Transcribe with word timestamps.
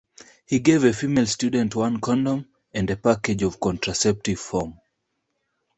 He 0.47 0.57
gave 0.57 0.83
a 0.83 0.93
female 0.93 1.27
student 1.27 1.75
one 1.75 1.99
condom 2.01 2.47
and 2.73 2.89
a 2.89 2.97
package 2.97 3.43
of 3.43 3.59
contraceptive 3.59 4.39
foam. 4.39 4.79